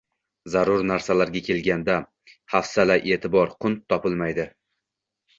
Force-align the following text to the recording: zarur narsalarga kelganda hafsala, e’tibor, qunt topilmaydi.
zarur 0.51 0.83
narsalarga 0.91 1.41
kelganda 1.47 1.97
hafsala, 2.53 2.95
e’tibor, 3.17 3.53
qunt 3.65 3.83
topilmaydi. 3.95 4.47